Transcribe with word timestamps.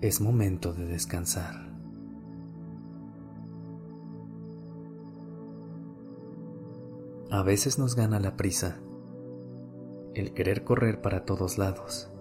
Es 0.00 0.20
momento 0.20 0.72
de 0.72 0.86
descansar. 0.86 1.56
A 7.32 7.42
veces 7.42 7.80
nos 7.80 7.96
gana 7.96 8.20
la 8.20 8.36
prisa, 8.36 8.78
el 10.14 10.34
querer 10.34 10.62
correr 10.62 11.00
para 11.02 11.24
todos 11.24 11.58
lados, 11.58 12.12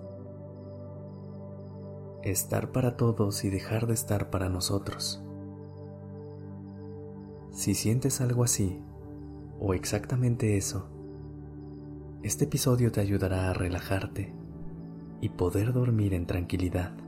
estar 2.23 2.72
para 2.72 2.98
todos 2.98 3.45
y 3.45 3.52
dejar 3.52 3.86
de 3.86 3.94
estar 3.94 4.31
para 4.31 4.50
nosotros. 4.50 5.23
Si 7.52 7.75
sientes 7.75 8.22
algo 8.22 8.44
así, 8.44 8.81
o 9.59 9.75
exactamente 9.75 10.58
eso, 10.58 10.89
este 12.23 12.45
episodio 12.45 12.91
te 12.91 13.02
ayudará 13.02 13.52
a 13.52 13.53
relajarte 13.53 14.34
y 15.22 15.30
poder 15.30 15.73
dormir 15.73 16.16
en 16.16 16.25
tranquilidad. 16.25 17.06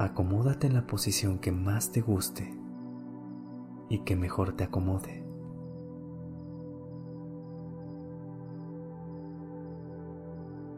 Acomódate 0.00 0.66
en 0.66 0.72
la 0.72 0.86
posición 0.86 1.40
que 1.40 1.52
más 1.52 1.92
te 1.92 2.00
guste 2.00 2.58
y 3.90 3.98
que 3.98 4.16
mejor 4.16 4.56
te 4.56 4.64
acomode. 4.64 5.26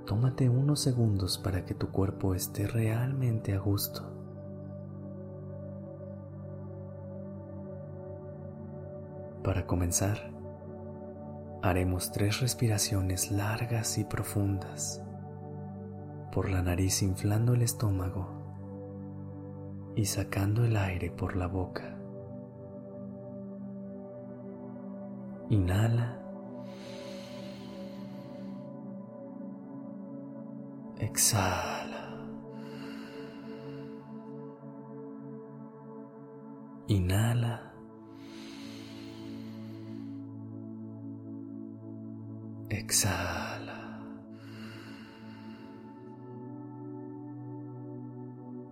Tómate 0.07 0.49
unos 0.49 0.81
segundos 0.81 1.39
para 1.39 1.65
que 1.65 1.73
tu 1.73 1.93
cuerpo 1.93 2.35
esté 2.35 2.67
realmente 2.67 3.55
a 3.55 3.61
gusto. 3.61 4.03
Para 9.45 9.69
comenzar, 9.69 10.33
haremos 11.63 12.11
tres 12.11 12.41
respiraciones 12.41 13.31
largas 13.31 13.99
y 13.99 14.05
profundas 14.05 15.01
por 16.33 16.51
la 16.51 16.61
nariz 16.61 17.03
inflando 17.05 17.55
el 17.55 17.63
estómago 17.63 18.42
y 19.95 20.05
sacando 20.05 20.65
el 20.65 20.77
aire 20.77 21.11
por 21.11 21.37
la 21.37 21.47
boca. 21.47 21.97
Inhala. 25.51 26.19
Exhala. 30.99 32.17
Inhala. 36.89 37.73
Exhala. 42.71 44.01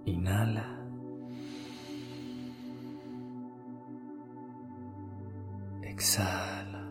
Inhala. 0.07 0.80
Exhala. 6.01 6.91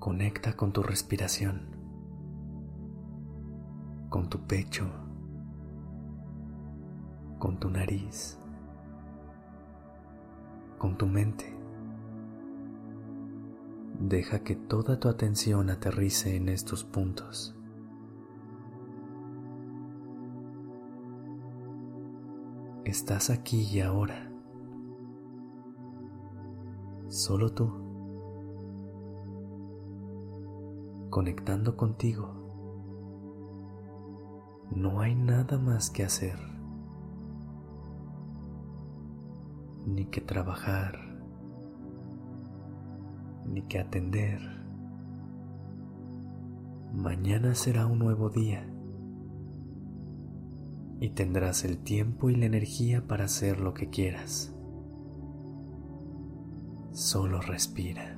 Conecta 0.00 0.56
con 0.56 0.72
tu 0.72 0.82
respiración, 0.82 1.68
con 4.08 4.28
tu 4.28 4.44
pecho, 4.48 4.90
con 7.38 7.60
tu 7.60 7.70
nariz, 7.70 8.40
con 10.76 10.98
tu 10.98 11.06
mente. 11.06 11.56
Deja 14.00 14.40
que 14.40 14.56
toda 14.56 14.98
tu 14.98 15.08
atención 15.08 15.70
aterrice 15.70 16.34
en 16.34 16.48
estos 16.48 16.82
puntos. 16.82 17.55
Estás 22.86 23.30
aquí 23.30 23.62
y 23.62 23.80
ahora. 23.80 24.30
Solo 27.08 27.52
tú. 27.52 27.86
conectando 31.10 31.78
contigo. 31.78 32.30
No 34.70 35.00
hay 35.00 35.14
nada 35.14 35.58
más 35.58 35.88
que 35.88 36.04
hacer, 36.04 36.38
ni 39.86 40.04
que 40.04 40.20
trabajar, 40.20 40.98
ni 43.46 43.62
que 43.62 43.78
atender. 43.78 44.42
Mañana 46.92 47.54
será 47.54 47.86
un 47.86 47.98
nuevo 47.98 48.28
día 48.28 48.75
y 51.00 51.10
tendrás 51.10 51.64
el 51.64 51.78
tiempo 51.78 52.30
y 52.30 52.36
la 52.36 52.46
energía 52.46 53.06
para 53.06 53.24
hacer 53.24 53.60
lo 53.60 53.74
que 53.74 53.90
quieras. 53.90 54.54
Solo 56.92 57.40
respira. 57.40 58.16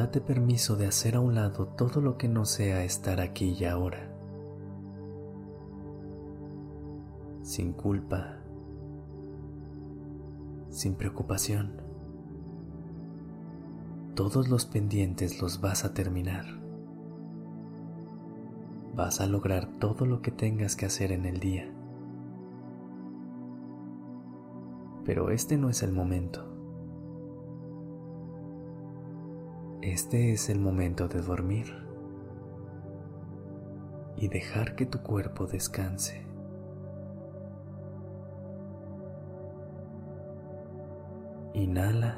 date 0.00 0.20
permiso 0.20 0.76
de 0.76 0.86
hacer 0.86 1.16
a 1.16 1.20
un 1.20 1.34
lado 1.34 1.66
todo 1.66 2.00
lo 2.00 2.16
que 2.16 2.28
no 2.28 2.44
sea 2.44 2.84
estar 2.84 3.20
aquí 3.20 3.56
y 3.58 3.64
ahora. 3.64 4.10
Sin 7.42 7.72
culpa, 7.72 8.39
sin 10.80 10.94
preocupación. 10.94 11.82
Todos 14.14 14.48
los 14.48 14.64
pendientes 14.64 15.42
los 15.42 15.60
vas 15.60 15.84
a 15.84 15.92
terminar. 15.92 16.46
Vas 18.94 19.20
a 19.20 19.26
lograr 19.26 19.66
todo 19.78 20.06
lo 20.06 20.22
que 20.22 20.30
tengas 20.30 20.76
que 20.76 20.86
hacer 20.86 21.12
en 21.12 21.26
el 21.26 21.38
día. 21.38 21.70
Pero 25.04 25.30
este 25.30 25.58
no 25.58 25.68
es 25.68 25.82
el 25.82 25.92
momento. 25.92 26.46
Este 29.82 30.32
es 30.32 30.48
el 30.48 30.60
momento 30.60 31.08
de 31.08 31.20
dormir 31.20 31.74
y 34.16 34.28
dejar 34.28 34.76
que 34.76 34.86
tu 34.86 35.02
cuerpo 35.02 35.46
descanse. 35.46 36.29
Inhala. 41.54 42.16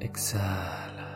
Exhala. 0.00 1.06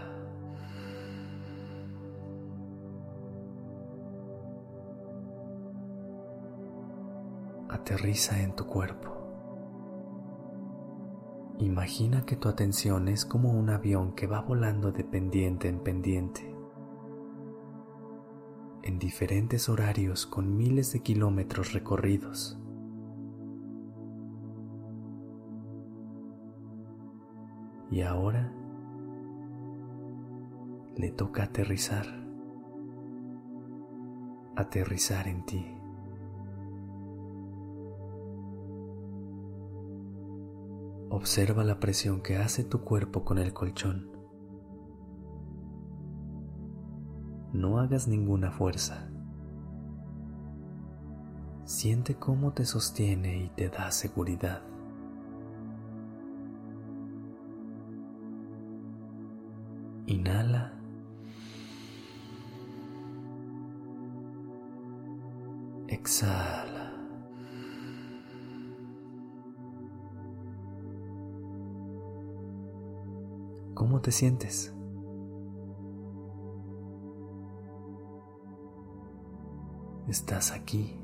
Aterriza 7.68 8.40
en 8.40 8.54
tu 8.54 8.66
cuerpo. 8.66 9.10
Imagina 11.60 12.24
que 12.24 12.36
tu 12.36 12.48
atención 12.48 13.08
es 13.08 13.26
como 13.26 13.50
un 13.50 13.68
avión 13.68 14.12
que 14.12 14.26
va 14.26 14.40
volando 14.40 14.92
de 14.92 15.04
pendiente 15.04 15.68
en 15.68 15.80
pendiente, 15.80 16.54
en 18.82 18.98
diferentes 18.98 19.68
horarios 19.68 20.26
con 20.26 20.56
miles 20.56 20.92
de 20.92 21.00
kilómetros 21.00 21.72
recorridos. 21.72 22.58
Y 27.90 28.02
ahora 28.02 28.52
le 30.96 31.10
toca 31.10 31.44
aterrizar, 31.44 32.06
aterrizar 34.56 35.26
en 35.28 35.44
ti. 35.44 35.66
Observa 41.10 41.64
la 41.64 41.80
presión 41.80 42.22
que 42.22 42.36
hace 42.36 42.62
tu 42.62 42.82
cuerpo 42.82 43.24
con 43.24 43.38
el 43.38 43.52
colchón. 43.52 44.19
No 47.60 47.78
hagas 47.78 48.08
ninguna 48.08 48.50
fuerza. 48.50 49.06
Siente 51.66 52.14
cómo 52.14 52.54
te 52.54 52.64
sostiene 52.64 53.36
y 53.36 53.48
te 53.50 53.68
da 53.68 53.90
seguridad. 53.90 54.62
Inhala. 60.06 60.72
Exhala. 65.86 66.94
¿Cómo 73.74 74.00
te 74.00 74.12
sientes? 74.12 74.74
Estás 80.10 80.50
aquí 80.50 80.98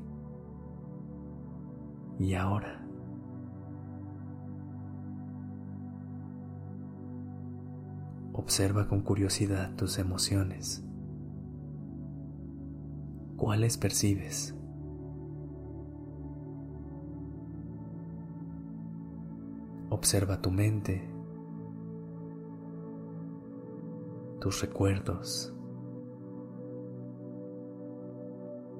y 2.19 2.33
ahora. 2.33 2.85
Observa 8.33 8.89
con 8.89 9.03
curiosidad 9.03 9.73
tus 9.77 9.97
emociones. 9.97 10.83
¿Cuáles 13.37 13.77
percibes? 13.77 14.53
Observa 19.89 20.41
tu 20.41 20.51
mente, 20.51 21.09
tus 24.41 24.59
recuerdos, 24.59 25.56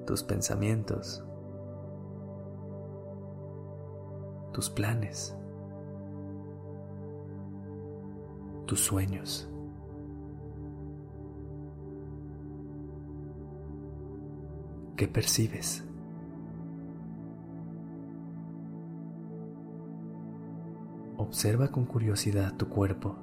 tus 0.08 0.22
pensamientos, 0.22 1.22
tus 4.54 4.70
planes, 4.70 5.36
tus 8.64 8.80
sueños. 8.80 9.46
¿Qué 14.96 15.06
percibes? 15.08 15.84
Observa 21.18 21.68
con 21.70 21.84
curiosidad 21.84 22.56
tu 22.56 22.70
cuerpo 22.70 23.14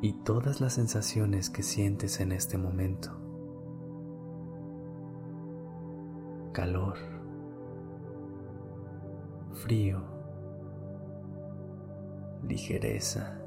y 0.00 0.12
todas 0.12 0.60
las 0.60 0.74
sensaciones 0.74 1.50
que 1.50 1.64
sientes 1.64 2.20
en 2.20 2.30
este 2.30 2.56
momento. 2.56 3.27
Calor, 6.58 6.96
frío, 9.62 10.02
ligereza, 12.42 13.38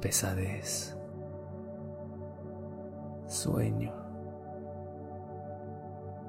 pesadez, 0.00 0.98
sueño, 3.28 3.92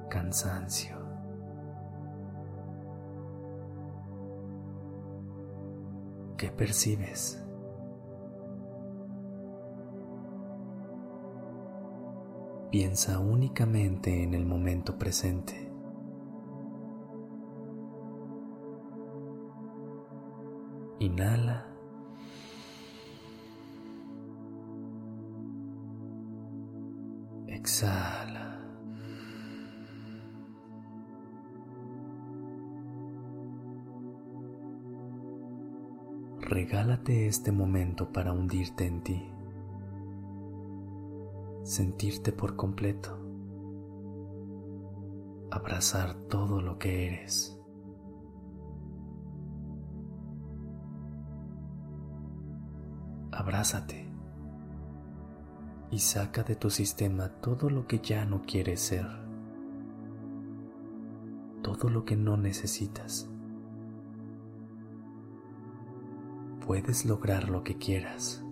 cansancio. 0.08 0.98
¿Qué 6.36 6.52
percibes? 6.52 7.43
Piensa 12.74 13.20
únicamente 13.20 14.24
en 14.24 14.34
el 14.34 14.44
momento 14.44 14.98
presente. 14.98 15.70
Inhala. 20.98 21.68
Exhala. 27.46 28.50
regálate 36.40 37.26
este 37.26 37.50
momento 37.52 38.12
para 38.12 38.32
hundirte 38.32 38.86
en 38.86 39.02
ti, 39.02 39.33
sentirte 41.74 42.30
por 42.30 42.54
completo, 42.54 43.18
abrazar 45.50 46.14
todo 46.28 46.62
lo 46.62 46.78
que 46.78 47.08
eres. 47.08 47.58
Abrázate 53.32 54.08
y 55.90 55.98
saca 55.98 56.44
de 56.44 56.54
tu 56.54 56.70
sistema 56.70 57.28
todo 57.40 57.68
lo 57.68 57.88
que 57.88 57.98
ya 57.98 58.24
no 58.24 58.42
quieres 58.42 58.80
ser, 58.80 59.06
todo 61.60 61.90
lo 61.90 62.04
que 62.04 62.14
no 62.14 62.36
necesitas. 62.36 63.28
puedes 66.66 67.04
lograr 67.04 67.50
lo 67.50 67.62
que 67.62 67.76
quieras. 67.76 68.43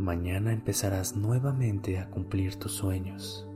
Mañana 0.00 0.54
empezarás 0.54 1.14
nuevamente 1.14 1.98
a 1.98 2.08
cumplir 2.08 2.56
tus 2.56 2.72
sueños. 2.72 3.46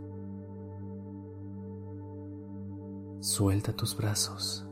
Suelta 3.20 3.72
tus 3.72 3.96
brazos 3.96 4.68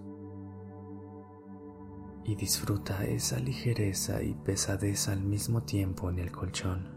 y 2.24 2.34
disfruta 2.34 3.06
esa 3.06 3.38
ligereza 3.38 4.22
y 4.22 4.34
pesadez 4.34 5.08
al 5.08 5.22
mismo 5.22 5.62
tiempo 5.62 6.10
en 6.10 6.18
el 6.18 6.30
colchón. 6.30 6.90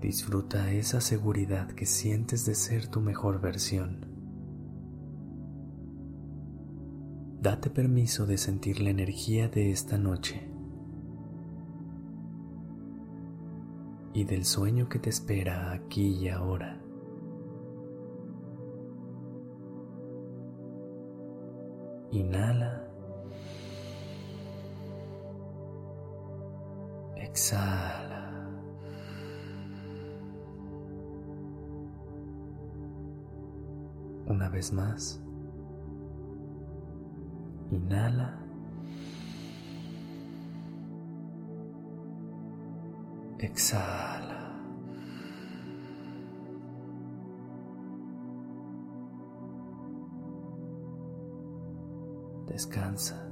Disfruta 0.00 0.70
esa 0.70 1.00
seguridad 1.00 1.72
que 1.72 1.86
sientes 1.86 2.46
de 2.46 2.54
ser 2.54 2.86
tu 2.86 3.00
mejor 3.00 3.40
versión. 3.40 4.09
Date 7.40 7.70
permiso 7.70 8.26
de 8.26 8.36
sentir 8.36 8.82
la 8.82 8.90
energía 8.90 9.48
de 9.48 9.70
esta 9.70 9.96
noche 9.96 10.42
y 14.12 14.24
del 14.24 14.44
sueño 14.44 14.90
que 14.90 14.98
te 14.98 15.08
espera 15.08 15.72
aquí 15.72 16.18
y 16.18 16.28
ahora. 16.28 16.78
Inhala. 22.10 22.86
Exhala. 27.16 28.50
Una 34.26 34.50
vez 34.50 34.74
más. 34.74 35.22
Inhala. 37.70 38.38
Exhala. 43.38 44.40
Descansa. 52.46 53.29